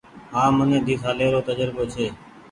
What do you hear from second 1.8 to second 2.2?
ڇي۔